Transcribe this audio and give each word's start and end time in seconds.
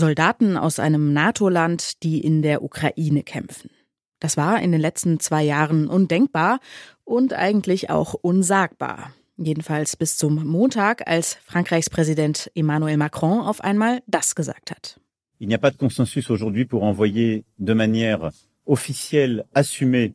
Soldaten 0.00 0.56
aus 0.56 0.80
einem 0.80 1.12
NATO-Land, 1.12 2.02
die 2.02 2.20
in 2.20 2.42
der 2.42 2.64
Ukraine 2.64 3.22
kämpfen. 3.22 3.70
Das 4.18 4.36
war 4.36 4.60
in 4.60 4.72
den 4.72 4.80
letzten 4.80 5.20
zwei 5.20 5.44
Jahren 5.44 5.86
undenkbar 5.86 6.58
und 7.04 7.32
eigentlich 7.32 7.88
auch 7.90 8.14
unsagbar. 8.14 9.12
Jedenfalls 9.36 9.96
bis 9.96 10.16
zum 10.16 10.44
Montag, 10.46 11.08
als 11.08 11.34
Frankreichs 11.44 11.88
Präsident 11.88 12.50
Emmanuel 12.54 12.96
Macron 12.96 13.40
auf 13.40 13.62
einmal 13.62 14.02
das 14.06 14.34
gesagt 14.34 14.70
hat. 14.70 15.00
Il 15.38 15.48
n'y 15.48 15.54
a 15.54 15.58
pas 15.58 15.72
de 15.72 15.78
consensus 15.78 16.28
aujourd'hui 16.28 16.66
pour 16.66 16.82
envoyer 16.82 17.44
de 17.58 17.72
manière 17.72 18.30
officielle, 18.66 19.44
assumée 19.54 20.14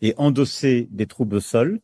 et 0.00 0.14
endossée 0.16 0.88
des 0.90 1.06
troupes 1.06 1.32
au 1.34 1.40
sol. 1.40 1.80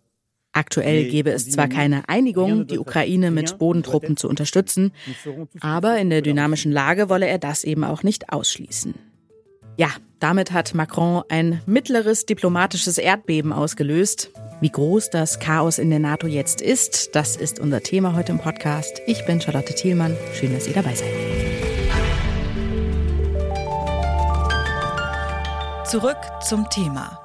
Aktuell 0.55 1.11
gäbe 1.11 1.33
es 1.33 1.51
zwar 1.51 1.67
keine 1.67 2.09
Einigung, 2.09 2.69
die 2.69 2.79
Ukraine 2.79 3.33
mit 3.33 3.59
Bodentruppen 3.59 4.17
zu 4.17 4.29
unterstützen, 4.29 4.93
aber 5.61 5.99
in 5.99 6.11
der 6.11 6.23
dynamischen 6.23 6.71
Lage 6.71 7.09
wolle 7.09 7.27
er 7.27 7.39
das 7.39 7.65
eben 7.65 7.83
auch 7.83 8.05
nicht 8.05 8.33
ausschließen. 8.33 8.95
Ja, 9.77 9.89
damit 10.21 10.53
hat 10.53 10.73
Macron 10.73 11.25
ein 11.29 11.61
mittleres 11.67 12.25
diplomatisches 12.25 12.99
Erdbeben 12.99 13.53
ausgelöst. 13.53 14.31
Wie 14.61 14.71
groß 14.71 15.11
das 15.11 15.41
Chaos 15.41 15.79
in 15.79 15.91
der 15.91 15.99
NATO 15.99 16.29
jetzt 16.29 16.63
ist, 16.63 17.17
das 17.17 17.35
ist 17.35 17.59
unser 17.59 17.81
Thema 17.81 18.15
heute 18.15 18.31
im 18.31 18.39
Podcast. 18.39 19.03
Ich 19.09 19.27
bin 19.27 19.41
Charlotte 19.41 19.75
Thielmann. 19.75 20.17
Schön, 20.35 20.55
dass 20.55 20.69
ihr 20.69 20.75
dabei 20.75 20.95
seid. 20.95 21.11
Zurück 25.85 26.19
zum 26.41 26.71
Thema. 26.71 27.24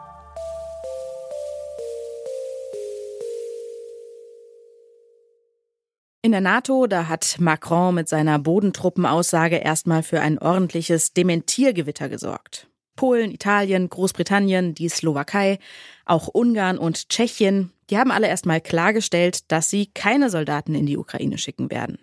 In 6.22 6.34
der 6.34 6.42
NATO, 6.42 6.86
da 6.86 7.08
hat 7.08 7.38
Macron 7.40 7.96
mit 7.96 8.10
seiner 8.10 8.40
Bodentruppenaussage 8.40 9.56
erstmal 9.56 10.04
für 10.04 10.20
ein 10.20 10.38
ordentliches 10.38 11.14
Dementiergewitter 11.14 12.10
gesorgt. 12.10 12.68
Polen, 12.98 13.32
Italien, 13.32 13.88
Großbritannien, 13.88 14.76
die 14.76 14.90
Slowakei, 14.90 15.60
auch 16.06 16.28
Ungarn 16.28 16.78
und 16.78 17.08
Tschechien, 17.08 17.72
die 17.90 17.98
haben 17.98 18.12
alle 18.12 18.28
erstmal 18.28 18.60
klargestellt, 18.60 19.50
dass 19.50 19.70
sie 19.70 19.86
keine 19.94 20.30
Soldaten 20.30 20.76
in 20.76 20.86
die 20.86 20.98
Ukraine 20.98 21.38
schicken 21.38 21.72
werden. 21.72 22.00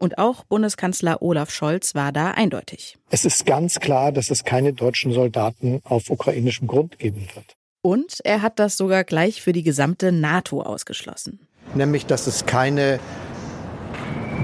Und 0.00 0.18
auch 0.18 0.42
Bundeskanzler 0.42 1.22
Olaf 1.22 1.52
Scholz 1.52 1.94
war 1.94 2.10
da 2.10 2.32
eindeutig. 2.32 2.98
Es 3.10 3.24
ist 3.24 3.46
ganz 3.46 3.78
klar, 3.78 4.10
dass 4.10 4.32
es 4.32 4.42
keine 4.42 4.72
deutschen 4.72 5.12
Soldaten 5.12 5.80
auf 5.84 6.10
ukrainischem 6.10 6.66
Grund 6.66 6.98
geben 6.98 7.28
wird. 7.34 7.54
Und 7.82 8.18
er 8.24 8.42
hat 8.42 8.58
das 8.58 8.76
sogar 8.76 9.04
gleich 9.04 9.40
für 9.40 9.52
die 9.52 9.62
gesamte 9.62 10.10
NATO 10.10 10.60
ausgeschlossen. 10.62 11.46
Nämlich, 11.74 12.06
dass 12.06 12.26
es 12.26 12.46
keine 12.46 12.98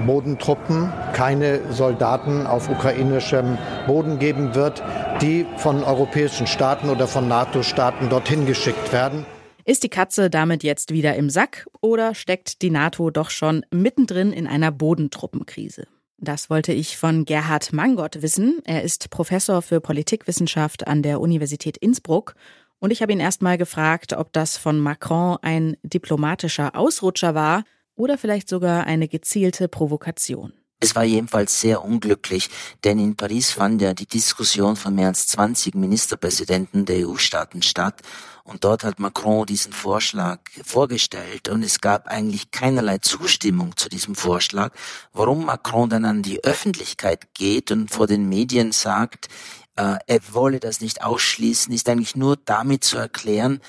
Bodentruppen, 0.07 0.91
keine 1.13 1.71
Soldaten 1.71 2.47
auf 2.47 2.69
ukrainischem 2.69 3.59
Boden 3.85 4.17
geben 4.17 4.55
wird, 4.55 4.81
die 5.21 5.45
von 5.57 5.83
europäischen 5.83 6.47
Staaten 6.47 6.89
oder 6.89 7.07
von 7.07 7.27
NATO-Staaten 7.27 8.09
dorthin 8.09 8.47
geschickt 8.47 8.91
werden. 8.91 9.27
Ist 9.65 9.83
die 9.83 9.89
Katze 9.89 10.31
damit 10.31 10.63
jetzt 10.63 10.91
wieder 10.91 11.15
im 11.15 11.29
Sack 11.29 11.67
oder 11.81 12.15
steckt 12.15 12.61
die 12.61 12.71
NATO 12.71 13.11
doch 13.11 13.29
schon 13.29 13.65
mittendrin 13.69 14.31
in 14.31 14.47
einer 14.47 14.71
Bodentruppenkrise? 14.71 15.85
Das 16.17 16.49
wollte 16.49 16.71
ich 16.71 16.97
von 16.97 17.25
Gerhard 17.25 17.73
Mangott 17.73 18.23
wissen. 18.23 18.59
Er 18.65 18.81
ist 18.81 19.11
Professor 19.11 19.61
für 19.61 19.81
Politikwissenschaft 19.81 20.87
an 20.87 21.03
der 21.03 21.19
Universität 21.19 21.77
Innsbruck. 21.77 22.33
Und 22.79 22.91
ich 22.91 23.01
habe 23.01 23.11
ihn 23.11 23.19
erst 23.19 23.41
mal 23.41 23.57
gefragt, 23.57 24.13
ob 24.13 24.33
das 24.33 24.57
von 24.57 24.79
Macron 24.79 25.37
ein 25.41 25.77
diplomatischer 25.83 26.75
Ausrutscher 26.75 27.35
war 27.35 27.63
oder 27.97 28.17
vielleicht 28.17 28.47
sogar 28.47 28.85
eine 28.85 29.09
gezielte 29.09 29.67
Provokation. 29.67 30.53
Es 30.79 30.95
war 30.95 31.03
jedenfalls 31.03 31.59
sehr 31.59 31.83
unglücklich, 31.83 32.49
denn 32.83 32.99
in 32.99 33.15
Paris 33.15 33.51
fand 33.51 33.81
ja 33.81 33.95
die 33.95 34.05
Diskussion 34.05 34.75
von 34.75 34.93
mehr 34.93 35.07
als 35.07 35.25
20 35.27 35.73
Ministerpräsidenten 35.73 36.85
der 36.85 37.07
EU-Staaten 37.07 37.63
statt 37.63 38.03
und 38.43 38.63
dort 38.63 38.83
hat 38.83 38.99
Macron 38.99 39.47
diesen 39.47 39.73
Vorschlag 39.73 40.39
vorgestellt 40.63 41.49
und 41.49 41.63
es 41.63 41.81
gab 41.81 42.07
eigentlich 42.07 42.51
keinerlei 42.51 42.99
Zustimmung 42.99 43.75
zu 43.75 43.89
diesem 43.89 44.13
Vorschlag. 44.13 44.71
Warum 45.13 45.45
Macron 45.45 45.89
dann 45.89 46.05
an 46.05 46.21
die 46.21 46.43
Öffentlichkeit 46.43 47.33
geht 47.33 47.71
und 47.71 47.89
vor 47.89 48.05
den 48.05 48.29
Medien 48.29 48.71
sagt, 48.71 49.29
äh, 49.77 49.95
er 50.05 50.19
wolle 50.31 50.59
das 50.59 50.79
nicht 50.79 51.03
ausschließen, 51.03 51.73
ist 51.73 51.89
eigentlich 51.89 52.15
nur 52.15 52.37
damit 52.37 52.83
zu 52.83 52.97
erklären, 52.97 53.61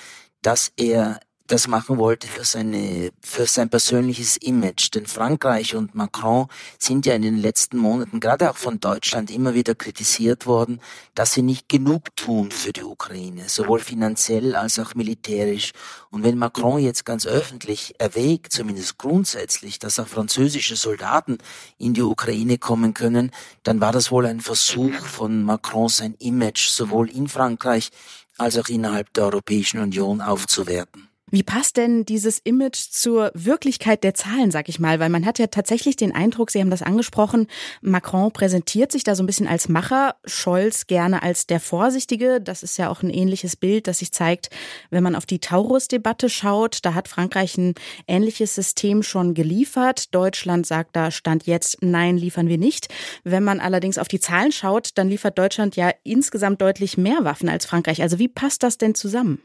dass 0.42 0.72
er 0.76 1.20
das 1.48 1.66
machen 1.66 1.98
wollte 1.98 2.28
für 2.28 2.44
seine, 2.44 3.10
für 3.20 3.47
sein 3.47 3.70
persönliches 3.70 4.36
Image. 4.36 4.94
Denn 4.94 5.06
Frankreich 5.06 5.75
und 5.75 5.94
Macron 5.94 6.47
sind 6.78 7.06
ja 7.06 7.14
in 7.14 7.22
den 7.22 7.38
letzten 7.38 7.78
Monaten, 7.78 8.20
gerade 8.20 8.50
auch 8.50 8.56
von 8.56 8.81
Deutschland, 8.81 9.31
immer 9.31 9.54
wieder 9.54 9.75
kritisiert 9.75 10.47
worden, 10.47 10.81
dass 11.14 11.32
sie 11.32 11.42
nicht 11.42 11.69
genug 11.69 12.14
tun 12.16 12.50
für 12.50 12.72
die 12.72 12.84
Ukraine, 12.84 13.48
sowohl 13.48 13.81
finanziell 13.81 14.54
als 14.54 14.78
auch 14.78 14.94
militärisch. 14.94 15.72
Und 16.10 16.22
wenn 16.22 16.38
Macron 16.38 16.78
jetzt 16.81 17.04
ganz 17.04 17.26
öffentlich 17.26 17.94
erwägt, 17.98 18.53
zumindest 18.53 18.98
grundsätzlich, 18.98 19.78
dass 19.78 19.98
auch 19.98 20.06
französische 20.06 20.76
Soldaten 20.76 21.38
in 21.78 21.94
die 21.94 22.03
Ukraine 22.03 22.58
kommen 22.58 22.94
können, 22.94 23.31
dann 23.62 23.81
war 23.81 23.92
das 23.92 24.10
wohl 24.10 24.26
ein 24.26 24.41
Versuch 24.41 24.94
von 24.94 25.42
Macron, 25.42 25.88
sein 25.88 26.14
Image 26.19 26.69
sowohl 26.69 27.10
in 27.10 27.28
Frankreich 27.28 27.91
als 28.37 28.56
auch 28.56 28.69
innerhalb 28.69 29.12
der 29.14 29.25
Europäischen 29.25 29.81
Union 29.81 30.20
aufzuwerten. 30.20 31.07
Wie 31.30 31.42
passt 31.42 31.76
denn 31.76 32.06
dieses 32.06 32.38
Image 32.38 32.78
zur 32.90 33.30
Wirklichkeit 33.34 34.02
der 34.02 34.14
Zahlen, 34.14 34.50
sag 34.50 34.68
ich 34.68 34.78
mal? 34.78 34.98
Weil 34.98 35.10
man 35.10 35.26
hat 35.26 35.38
ja 35.38 35.48
tatsächlich 35.48 35.96
den 35.96 36.14
Eindruck, 36.14 36.50
Sie 36.50 36.60
haben 36.60 36.70
das 36.70 36.82
angesprochen, 36.82 37.48
Macron 37.82 38.32
präsentiert 38.32 38.92
sich 38.92 39.04
da 39.04 39.14
so 39.14 39.22
ein 39.22 39.26
bisschen 39.26 39.46
als 39.46 39.68
Macher, 39.68 40.16
Scholz 40.24 40.86
gerne 40.86 41.22
als 41.22 41.46
der 41.46 41.60
Vorsichtige. 41.60 42.40
Das 42.40 42.62
ist 42.62 42.78
ja 42.78 42.88
auch 42.88 43.02
ein 43.02 43.10
ähnliches 43.10 43.56
Bild, 43.56 43.86
das 43.86 43.98
sich 43.98 44.12
zeigt, 44.12 44.48
wenn 44.90 45.02
man 45.02 45.14
auf 45.14 45.26
die 45.26 45.38
Taurus-Debatte 45.38 46.30
schaut. 46.30 46.78
Da 46.82 46.94
hat 46.94 47.08
Frankreich 47.08 47.58
ein 47.58 47.74
ähnliches 48.06 48.54
System 48.54 49.02
schon 49.02 49.34
geliefert. 49.34 50.14
Deutschland 50.14 50.66
sagt 50.66 50.96
da 50.96 51.10
Stand 51.10 51.46
jetzt, 51.46 51.78
nein, 51.82 52.16
liefern 52.16 52.48
wir 52.48 52.58
nicht. 52.58 52.88
Wenn 53.24 53.44
man 53.44 53.60
allerdings 53.60 53.98
auf 53.98 54.08
die 54.08 54.20
Zahlen 54.20 54.52
schaut, 54.52 54.90
dann 54.94 55.08
liefert 55.08 55.38
Deutschland 55.38 55.76
ja 55.76 55.92
insgesamt 56.04 56.62
deutlich 56.62 56.96
mehr 56.96 57.24
Waffen 57.24 57.48
als 57.48 57.66
Frankreich. 57.66 58.00
Also 58.00 58.18
wie 58.18 58.28
passt 58.28 58.62
das 58.62 58.78
denn 58.78 58.94
zusammen? 58.94 59.42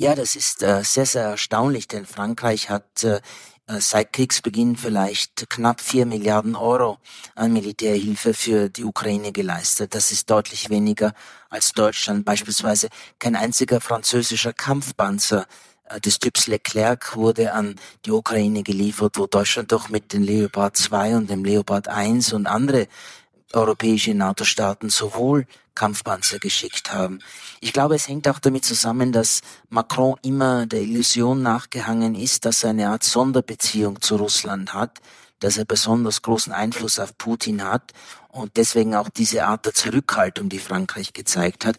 Ja, 0.00 0.14
das 0.14 0.36
ist 0.36 0.62
äh, 0.62 0.84
sehr, 0.84 1.06
sehr 1.06 1.24
erstaunlich, 1.24 1.88
denn 1.88 2.06
Frankreich 2.06 2.70
hat 2.70 3.02
äh, 3.02 3.16
äh, 3.66 3.80
seit 3.80 4.12
Kriegsbeginn 4.12 4.76
vielleicht 4.76 5.50
knapp 5.50 5.80
vier 5.80 6.06
Milliarden 6.06 6.54
Euro 6.54 6.98
an 7.34 7.52
Militärhilfe 7.52 8.32
für 8.32 8.68
die 8.68 8.84
Ukraine 8.84 9.32
geleistet. 9.32 9.96
Das 9.96 10.12
ist 10.12 10.30
deutlich 10.30 10.70
weniger 10.70 11.14
als 11.50 11.72
Deutschland. 11.72 12.24
Beispielsweise 12.24 12.90
kein 13.18 13.34
einziger 13.34 13.80
französischer 13.80 14.52
Kampfpanzer 14.52 15.48
äh, 15.88 16.00
des 16.00 16.20
Typs 16.20 16.46
Leclerc 16.46 17.16
wurde 17.16 17.52
an 17.52 17.74
die 18.04 18.12
Ukraine 18.12 18.62
geliefert, 18.62 19.18
wo 19.18 19.26
Deutschland 19.26 19.72
doch 19.72 19.88
mit 19.88 20.12
den 20.12 20.22
Leopard 20.22 20.76
2 20.76 21.16
und 21.16 21.28
dem 21.28 21.44
Leopard 21.44 21.88
1 21.88 22.34
und 22.34 22.46
andere 22.46 22.86
europäische 23.52 24.14
NATO-Staaten 24.14 24.90
sowohl 24.90 25.46
Kampfpanzer 25.74 26.38
geschickt 26.38 26.92
haben. 26.92 27.20
Ich 27.60 27.72
glaube, 27.72 27.94
es 27.94 28.08
hängt 28.08 28.26
auch 28.28 28.40
damit 28.40 28.64
zusammen, 28.64 29.12
dass 29.12 29.42
Macron 29.68 30.16
immer 30.22 30.66
der 30.66 30.80
Illusion 30.80 31.42
nachgehangen 31.42 32.16
ist, 32.16 32.44
dass 32.44 32.64
er 32.64 32.70
eine 32.70 32.88
Art 32.88 33.04
Sonderbeziehung 33.04 34.00
zu 34.02 34.16
Russland 34.16 34.74
hat, 34.74 34.98
dass 35.38 35.56
er 35.56 35.64
besonders 35.64 36.22
großen 36.22 36.52
Einfluss 36.52 36.98
auf 36.98 37.16
Putin 37.16 37.62
hat 37.62 37.92
und 38.28 38.56
deswegen 38.56 38.96
auch 38.96 39.08
diese 39.08 39.44
Art 39.44 39.66
der 39.66 39.74
Zurückhaltung, 39.74 40.48
die 40.48 40.58
Frankreich 40.58 41.12
gezeigt 41.12 41.64
hat. 41.64 41.76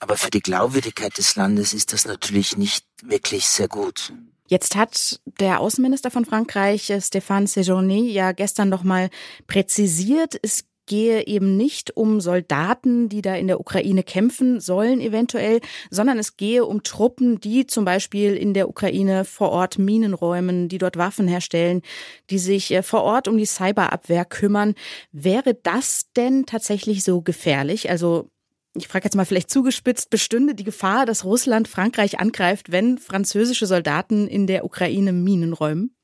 Aber 0.00 0.16
für 0.16 0.30
die 0.30 0.40
Glaubwürdigkeit 0.40 1.16
des 1.18 1.36
Landes 1.36 1.74
ist 1.74 1.92
das 1.92 2.06
natürlich 2.06 2.56
nicht 2.56 2.86
wirklich 3.02 3.46
sehr 3.46 3.68
gut. 3.68 4.14
Jetzt 4.46 4.76
hat 4.76 5.20
der 5.40 5.60
Außenminister 5.60 6.10
von 6.10 6.24
Frankreich, 6.24 6.90
Stéphane 6.90 7.46
Séjourné, 7.46 8.10
ja 8.10 8.32
gestern 8.32 8.68
noch 8.68 8.82
mal 8.82 9.08
präzisiert, 9.46 10.38
es 10.42 10.64
gehe 10.92 11.26
eben 11.26 11.56
nicht 11.56 11.96
um 11.96 12.20
Soldaten, 12.20 13.08
die 13.08 13.22
da 13.22 13.34
in 13.34 13.46
der 13.46 13.58
Ukraine 13.58 14.02
kämpfen 14.02 14.60
sollen 14.60 15.00
eventuell, 15.00 15.60
sondern 15.90 16.18
es 16.18 16.36
gehe 16.36 16.66
um 16.66 16.82
Truppen, 16.82 17.40
die 17.40 17.66
zum 17.66 17.86
Beispiel 17.86 18.36
in 18.36 18.52
der 18.52 18.68
Ukraine 18.68 19.24
vor 19.24 19.52
Ort 19.52 19.78
Minen 19.78 20.12
räumen, 20.12 20.68
die 20.68 20.76
dort 20.76 20.98
Waffen 20.98 21.28
herstellen, 21.28 21.80
die 22.28 22.38
sich 22.38 22.70
äh, 22.72 22.82
vor 22.82 23.04
Ort 23.04 23.26
um 23.26 23.38
die 23.38 23.46
Cyberabwehr 23.46 24.26
kümmern. 24.26 24.74
Wäre 25.12 25.54
das 25.54 26.12
denn 26.14 26.44
tatsächlich 26.44 27.04
so 27.04 27.22
gefährlich? 27.22 27.88
Also 27.88 28.28
ich 28.76 28.86
frage 28.86 29.04
jetzt 29.04 29.16
mal 29.16 29.24
vielleicht 29.24 29.48
zugespitzt, 29.48 30.10
bestünde 30.10 30.54
die 30.54 30.64
Gefahr, 30.64 31.06
dass 31.06 31.24
Russland 31.24 31.68
Frankreich 31.68 32.20
angreift, 32.20 32.70
wenn 32.70 32.98
französische 32.98 33.64
Soldaten 33.64 34.28
in 34.28 34.46
der 34.46 34.66
Ukraine 34.66 35.14
Minen 35.14 35.54
räumen? 35.54 35.96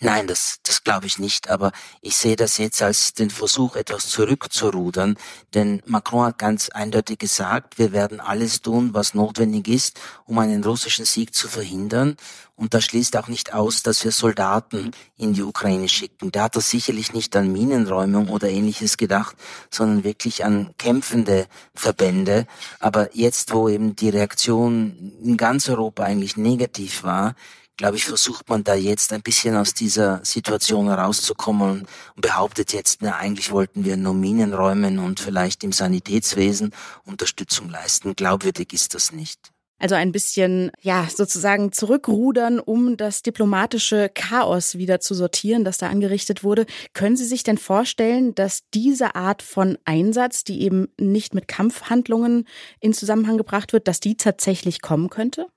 Nein, 0.00 0.26
das, 0.26 0.58
das 0.62 0.84
glaube 0.84 1.06
ich 1.06 1.18
nicht, 1.18 1.50
aber 1.50 1.72
ich 2.00 2.16
sehe 2.16 2.36
das 2.36 2.58
jetzt 2.58 2.82
als 2.82 3.14
den 3.14 3.30
Versuch, 3.30 3.76
etwas 3.76 4.08
zurückzurudern, 4.08 5.16
denn 5.54 5.82
Macron 5.86 6.26
hat 6.26 6.38
ganz 6.38 6.68
eindeutig 6.70 7.18
gesagt, 7.18 7.78
wir 7.78 7.92
werden 7.92 8.20
alles 8.20 8.62
tun, 8.62 8.94
was 8.94 9.14
notwendig 9.14 9.68
ist, 9.68 10.00
um 10.24 10.38
einen 10.38 10.64
russischen 10.64 11.04
Sieg 11.04 11.34
zu 11.34 11.48
verhindern. 11.48 12.16
Und 12.54 12.74
das 12.74 12.84
schließt 12.84 13.16
auch 13.16 13.28
nicht 13.28 13.54
aus, 13.54 13.82
dass 13.82 14.04
wir 14.04 14.12
Soldaten 14.12 14.92
in 15.16 15.32
die 15.32 15.42
Ukraine 15.42 15.88
schicken. 15.88 16.30
Da 16.30 16.44
hat 16.44 16.54
er 16.54 16.60
sicherlich 16.60 17.12
nicht 17.12 17.34
an 17.34 17.50
Minenräumung 17.50 18.28
oder 18.28 18.48
ähnliches 18.48 18.96
gedacht, 18.96 19.36
sondern 19.70 20.04
wirklich 20.04 20.44
an 20.44 20.74
kämpfende 20.78 21.46
Verbände. 21.74 22.46
Aber 22.78 23.16
jetzt, 23.16 23.52
wo 23.52 23.68
eben 23.68 23.96
die 23.96 24.10
Reaktion 24.10 25.12
in 25.22 25.36
ganz 25.36 25.68
Europa 25.68 26.04
eigentlich 26.04 26.36
negativ 26.36 27.02
war, 27.02 27.34
glaube 27.76 27.96
ich, 27.96 28.04
versucht 28.04 28.48
man 28.48 28.64
da 28.64 28.74
jetzt 28.74 29.12
ein 29.12 29.22
bisschen 29.22 29.56
aus 29.56 29.74
dieser 29.74 30.24
Situation 30.24 30.88
herauszukommen 30.88 31.86
und 32.14 32.20
behauptet 32.20 32.72
jetzt, 32.72 33.02
na, 33.02 33.16
eigentlich 33.16 33.50
wollten 33.50 33.84
wir 33.84 33.96
nur 33.96 34.14
Minen 34.14 34.54
räumen 34.54 34.98
und 34.98 35.20
vielleicht 35.20 35.64
im 35.64 35.72
Sanitätswesen 35.72 36.72
Unterstützung 37.04 37.70
leisten. 37.70 38.14
Glaubwürdig 38.14 38.72
ist 38.72 38.94
das 38.94 39.12
nicht. 39.12 39.52
Also 39.82 39.96
ein 39.96 40.12
bisschen, 40.12 40.70
ja, 40.80 41.08
sozusagen 41.12 41.72
zurückrudern, 41.72 42.60
um 42.60 42.96
das 42.96 43.22
diplomatische 43.22 44.08
Chaos 44.14 44.78
wieder 44.78 45.00
zu 45.00 45.12
sortieren, 45.12 45.64
das 45.64 45.76
da 45.76 45.88
angerichtet 45.88 46.44
wurde. 46.44 46.66
Können 46.92 47.16
Sie 47.16 47.24
sich 47.24 47.42
denn 47.42 47.58
vorstellen, 47.58 48.32
dass 48.36 48.60
diese 48.74 49.16
Art 49.16 49.42
von 49.42 49.76
Einsatz, 49.84 50.44
die 50.44 50.62
eben 50.62 50.86
nicht 51.00 51.34
mit 51.34 51.48
Kampfhandlungen 51.48 52.46
in 52.78 52.94
Zusammenhang 52.94 53.38
gebracht 53.38 53.72
wird, 53.72 53.88
dass 53.88 53.98
die 53.98 54.16
tatsächlich 54.16 54.82
kommen 54.82 55.10
könnte? 55.10 55.48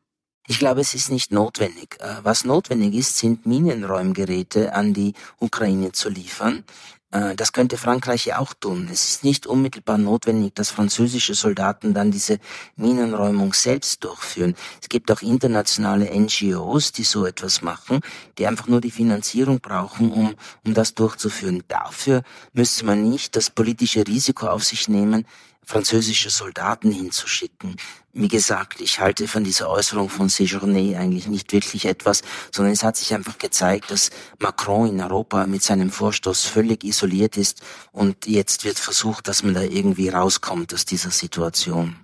Ich 0.48 0.60
glaube, 0.60 0.82
es 0.82 0.94
ist 0.94 1.10
nicht 1.10 1.32
notwendig. 1.32 1.98
Äh, 2.00 2.18
was 2.22 2.46
notwendig 2.46 2.94
ist, 2.94 3.18
sind 3.18 3.48
Minenräumgeräte 3.48 4.74
an 4.74 4.94
die 4.94 5.14
Ukraine 5.40 5.92
zu 5.92 6.10
liefern. 6.10 6.64
Äh, 7.10 7.36
das 7.36 7.52
könnte 7.52 7.78
Frankreich 7.78 8.26
ja 8.26 8.38
auch 8.38 8.54
tun. 8.54 8.88
Es 8.92 9.10
ist 9.10 9.24
nicht 9.24 9.48
unmittelbar 9.48 9.98
notwendig, 9.98 10.54
dass 10.54 10.70
französische 10.70 11.34
Soldaten 11.34 11.96
dann 11.96 12.12
diese 12.12 12.38
Minenräumung 12.76 13.54
selbst 13.54 14.04
durchführen. 14.04 14.54
Es 14.82 14.90
gibt 14.90 15.12
auch 15.12 15.24
internationale 15.24 16.12
NGOs, 16.14 16.92
die 16.92 17.06
so 17.06 17.26
etwas 17.26 17.64
machen, 17.64 18.02
die 18.38 18.46
einfach 18.46 18.68
nur 18.68 18.82
die 18.82 18.92
Finanzierung 18.92 19.62
brauchen, 19.62 20.12
um, 20.12 20.36
um 20.64 20.74
das 20.76 20.94
durchzuführen. 20.94 21.64
Dafür 21.68 22.22
müsste 22.54 22.86
man 22.86 23.10
nicht 23.10 23.36
das 23.36 23.50
politische 23.50 24.06
Risiko 24.06 24.48
auf 24.48 24.64
sich 24.64 24.88
nehmen, 24.90 25.26
französische 25.66 26.30
Soldaten 26.30 26.92
hinzuschicken. 26.92 27.76
Wie 28.14 28.28
gesagt, 28.28 28.80
ich 28.80 29.00
halte 29.00 29.28
von 29.28 29.44
dieser 29.44 29.70
Äußerung 29.70 30.10
von 30.10 30.30
Séjourné 30.30 30.98
eigentlich 30.98 31.28
nicht 31.28 31.52
wirklich 31.52 31.86
etwas, 31.86 32.22
sondern 32.52 32.74
es 32.74 32.84
hat 32.84 32.96
sich 32.96 33.14
einfach 33.14 33.38
gezeigt, 33.38 33.92
dass 33.92 34.10
Macron 34.40 34.90
in 34.90 35.02
Europa 35.02 35.46
mit 35.48 35.64
seinem 35.64 35.90
Vorstoß 35.90 36.46
völlig 36.46 36.84
isoliert 36.84 37.36
ist 37.36 37.62
und 37.92 38.26
jetzt 38.26 38.64
wird 38.64 38.80
versucht, 38.80 39.28
dass 39.28 39.44
man 39.44 39.54
da 39.54 39.64
irgendwie 39.64 40.10
rauskommt 40.10 40.74
aus 40.74 40.86
dieser 40.86 41.12
Situation. 41.12 41.98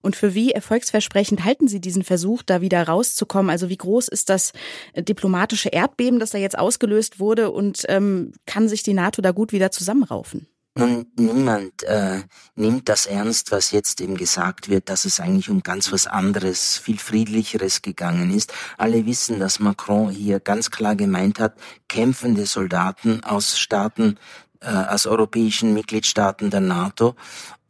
Und 0.00 0.14
für 0.14 0.34
wie 0.34 0.52
erfolgsversprechend 0.52 1.44
halten 1.44 1.66
Sie 1.66 1.80
diesen 1.80 2.04
Versuch, 2.04 2.42
da 2.42 2.60
wieder 2.60 2.82
rauszukommen? 2.86 3.50
Also 3.50 3.68
wie 3.68 3.76
groß 3.76 4.08
ist 4.08 4.30
das 4.30 4.52
diplomatische 4.96 5.70
Erdbeben, 5.70 6.20
das 6.20 6.30
da 6.30 6.38
jetzt 6.38 6.58
ausgelöst 6.58 7.18
wurde 7.18 7.50
und 7.50 7.84
ähm, 7.88 8.32
kann 8.46 8.68
sich 8.68 8.82
die 8.82 8.94
NATO 8.94 9.20
da 9.22 9.32
gut 9.32 9.52
wieder 9.52 9.70
zusammenraufen? 9.72 10.46
Nun, 10.78 11.06
niemand 11.16 11.82
äh, 11.82 12.22
nimmt 12.54 12.88
das 12.88 13.06
ernst, 13.06 13.50
was 13.50 13.72
jetzt 13.72 14.00
eben 14.00 14.16
gesagt 14.16 14.68
wird, 14.68 14.88
dass 14.88 15.06
es 15.06 15.18
eigentlich 15.18 15.50
um 15.50 15.64
ganz 15.64 15.90
was 15.90 16.06
anderes, 16.06 16.78
viel 16.78 16.98
friedlicheres 16.98 17.82
gegangen 17.82 18.32
ist. 18.32 18.54
Alle 18.76 19.04
wissen, 19.04 19.40
dass 19.40 19.58
Macron 19.58 20.08
hier 20.08 20.38
ganz 20.38 20.70
klar 20.70 20.94
gemeint 20.94 21.40
hat, 21.40 21.54
kämpfende 21.88 22.46
Soldaten 22.46 23.24
aus 23.24 23.58
Staaten 23.58 24.20
äh, 24.60 24.70
aus 24.70 25.06
europäischen 25.06 25.74
Mitgliedstaaten 25.74 26.50
der 26.50 26.60
NATO. 26.60 27.14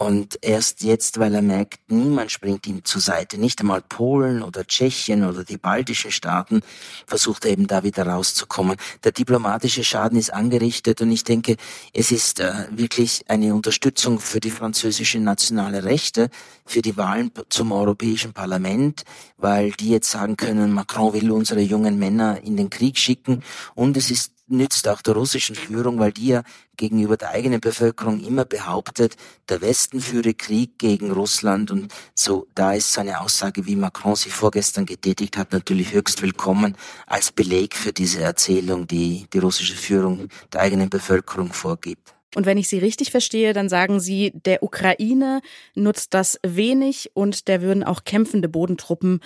Und 0.00 0.38
erst 0.42 0.84
jetzt, 0.84 1.18
weil 1.18 1.34
er 1.34 1.42
merkt, 1.42 1.90
niemand 1.90 2.30
springt 2.30 2.68
ihm 2.68 2.84
zur 2.84 3.00
Seite, 3.00 3.36
nicht 3.36 3.60
einmal 3.60 3.82
Polen 3.82 4.44
oder 4.44 4.64
Tschechien 4.64 5.24
oder 5.24 5.42
die 5.42 5.56
baltischen 5.56 6.12
Staaten, 6.12 6.60
versucht 7.04 7.44
er 7.44 7.50
eben 7.50 7.66
da 7.66 7.82
wieder 7.82 8.06
rauszukommen. 8.06 8.76
Der 9.02 9.10
diplomatische 9.10 9.82
Schaden 9.82 10.16
ist 10.16 10.32
angerichtet 10.32 11.00
und 11.00 11.10
ich 11.10 11.24
denke, 11.24 11.56
es 11.92 12.12
ist 12.12 12.38
äh, 12.38 12.68
wirklich 12.70 13.24
eine 13.26 13.52
Unterstützung 13.52 14.20
für 14.20 14.38
die 14.38 14.52
französische 14.52 15.18
nationale 15.18 15.82
Rechte, 15.82 16.30
für 16.64 16.80
die 16.80 16.96
Wahlen 16.96 17.32
zum 17.48 17.72
Europäischen 17.72 18.32
Parlament, 18.32 19.02
weil 19.36 19.72
die 19.72 19.90
jetzt 19.90 20.12
sagen 20.12 20.36
können, 20.36 20.72
Macron 20.72 21.12
will 21.12 21.32
unsere 21.32 21.60
jungen 21.60 21.98
Männer 21.98 22.40
in 22.44 22.56
den 22.56 22.70
Krieg 22.70 22.98
schicken 22.98 23.42
und 23.74 23.96
es 23.96 24.12
ist 24.12 24.37
nützt 24.48 24.88
auch 24.88 25.02
der 25.02 25.14
russischen 25.14 25.54
Führung, 25.54 25.98
weil 25.98 26.12
die 26.12 26.28
ja 26.28 26.42
gegenüber 26.76 27.16
der 27.16 27.30
eigenen 27.30 27.60
Bevölkerung 27.60 28.24
immer 28.24 28.44
behauptet, 28.44 29.16
der 29.48 29.60
Westen 29.60 30.00
führe 30.00 30.34
Krieg 30.34 30.78
gegen 30.78 31.10
Russland 31.10 31.70
und 31.70 31.92
so, 32.14 32.46
da 32.54 32.72
ist 32.72 32.92
seine 32.92 33.20
Aussage, 33.20 33.66
wie 33.66 33.76
Macron 33.76 34.16
sie 34.16 34.30
vorgestern 34.30 34.86
getätigt 34.86 35.36
hat, 35.36 35.52
natürlich 35.52 35.92
höchst 35.92 36.22
willkommen 36.22 36.76
als 37.06 37.32
Beleg 37.32 37.74
für 37.74 37.92
diese 37.92 38.20
Erzählung, 38.20 38.86
die 38.86 39.26
die 39.32 39.38
russische 39.38 39.74
Führung 39.74 40.28
der 40.52 40.60
eigenen 40.60 40.90
Bevölkerung 40.90 41.52
vorgibt. 41.52 42.14
Und 42.34 42.46
wenn 42.46 42.58
ich 42.58 42.68
Sie 42.68 42.78
richtig 42.78 43.10
verstehe, 43.10 43.52
dann 43.52 43.68
sagen 43.68 44.00
Sie, 44.00 44.32
der 44.34 44.62
Ukraine 44.62 45.40
nutzt 45.74 46.12
das 46.14 46.38
wenig 46.42 47.10
und 47.14 47.48
der 47.48 47.62
würden 47.62 47.82
auch 47.82 48.04
kämpfende 48.04 48.48
Bodentruppen 48.48 49.20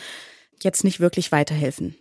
jetzt 0.63 0.85
nicht 0.85 1.01
wirklich 1.01 1.33
weiterhelfen. 1.33 1.97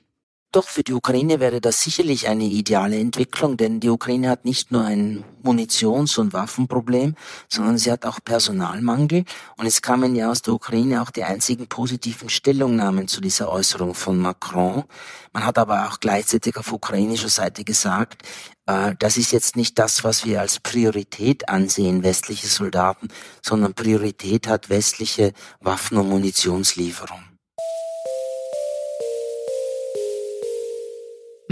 Doch 0.54 0.68
für 0.68 0.84
die 0.84 0.92
Ukraine 0.92 1.40
wäre 1.40 1.62
das 1.62 1.80
sicherlich 1.80 2.28
eine 2.28 2.44
ideale 2.44 3.00
Entwicklung, 3.00 3.56
denn 3.56 3.80
die 3.80 3.88
Ukraine 3.88 4.30
hat 4.30 4.44
nicht 4.44 4.70
nur 4.70 4.84
ein 4.84 5.24
Munitions- 5.44 6.18
und 6.18 6.34
Waffenproblem, 6.34 7.16
sondern 7.48 7.78
sie 7.78 7.90
hat 7.90 8.06
auch 8.06 8.20
Personalmangel. 8.22 9.24
Und 9.56 9.66
es 9.66 9.82
kamen 9.82 10.14
ja 10.14 10.30
aus 10.30 10.42
der 10.42 10.54
Ukraine 10.54 11.02
auch 11.02 11.10
die 11.10 11.24
einzigen 11.24 11.68
positiven 11.68 12.28
Stellungnahmen 12.28 13.08
zu 13.08 13.22
dieser 13.22 13.50
Äußerung 13.50 13.94
von 13.94 14.20
Macron. 14.20 14.84
Man 15.32 15.46
hat 15.46 15.58
aber 15.58 15.88
auch 15.88 16.02
gleichzeitig 16.02 16.58
auf 16.58 16.74
ukrainischer 16.74 17.30
Seite 17.30 17.64
gesagt, 17.64 18.24
äh, 18.66 18.94
das 19.00 19.16
ist 19.16 19.32
jetzt 19.32 19.56
nicht 19.56 19.80
das, 19.80 20.04
was 20.04 20.26
wir 20.26 20.42
als 20.42 20.60
Priorität 20.60 21.48
ansehen, 21.48 22.04
westliche 22.04 22.48
Soldaten, 22.48 23.08
sondern 23.42 23.74
Priorität 23.74 24.50
hat 24.50 24.70
westliche 24.70 25.32
Waffen- 25.62 25.98
und 25.98 26.10
Munitionslieferung. 26.10 27.31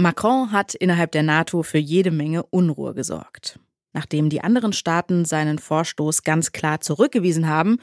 Macron 0.00 0.50
hat 0.50 0.74
innerhalb 0.74 1.12
der 1.12 1.22
NATO 1.22 1.62
für 1.62 1.78
jede 1.78 2.10
Menge 2.10 2.44
Unruhe 2.44 2.94
gesorgt. 2.94 3.58
Nachdem 3.92 4.30
die 4.30 4.40
anderen 4.40 4.72
Staaten 4.72 5.24
seinen 5.24 5.58
Vorstoß 5.58 6.22
ganz 6.22 6.52
klar 6.52 6.80
zurückgewiesen 6.80 7.48
haben, 7.48 7.78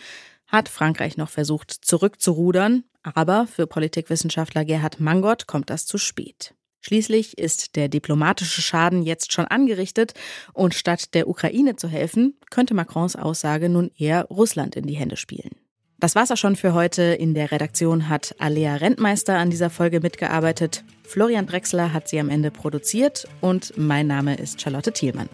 hat 0.48 0.70
Frankreich 0.70 1.18
noch 1.18 1.30
versucht 1.30 1.72
zurückzurudern, 1.72 2.86
aber 3.04 3.46
für 3.46 3.68
Politikwissenschaftler 3.68 4.66
Gerhard 4.66 5.00
Mangott 5.00 5.46
kommt 5.46 5.70
das 5.70 5.86
zu 5.86 5.98
spät. 5.98 6.56
Schließlich 6.82 7.38
ist 7.38 7.76
der 7.76 7.90
diplomatische 7.90 8.62
Schaden 8.62 9.04
jetzt 9.04 9.34
schon 9.34 9.46
angerichtet 9.46 10.14
und 10.54 10.74
statt 10.74 11.14
der 11.14 11.28
Ukraine 11.28 11.76
zu 11.76 11.88
helfen, 11.88 12.40
könnte 12.50 12.74
Macrons 12.74 13.16
Aussage 13.16 13.70
nun 13.70 13.92
eher 13.98 14.24
Russland 14.26 14.76
in 14.76 14.88
die 14.88 14.96
Hände 14.96 15.18
spielen. 15.18 15.56
Das 16.00 16.14
war's 16.14 16.32
auch 16.32 16.38
schon 16.38 16.56
für 16.56 16.74
heute. 16.74 17.02
In 17.02 17.34
der 17.34 17.52
Redaktion 17.52 18.08
hat 18.08 18.36
Alea 18.38 18.76
Rentmeister 18.76 19.38
an 19.38 19.50
dieser 19.50 19.72
Folge 19.72 20.00
mitgearbeitet. 20.00 20.84
Florian 21.04 21.48
Drexler 21.48 21.92
hat 21.92 22.08
sie 22.08 22.20
am 22.20 22.30
Ende 22.30 22.52
produziert 22.52 23.28
und 23.42 23.74
mein 23.78 24.06
Name 24.06 24.36
ist 24.36 24.62
Charlotte 24.62 24.92
Thielmann. 24.92 25.30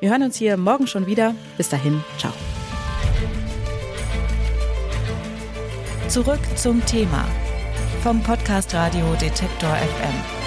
Wir 0.00 0.10
hören 0.10 0.22
uns 0.22 0.36
hier 0.36 0.56
morgen 0.56 0.86
schon 0.86 1.06
wieder. 1.06 1.34
Bis 1.56 1.68
dahin, 1.68 2.04
ciao. 2.18 2.32
Zurück 6.08 6.40
zum 6.54 6.84
Thema 6.86 7.26
vom 8.02 8.22
Podcast 8.22 8.72
Radio 8.74 9.12
Detektor 9.20 9.74
FM. 9.74 10.45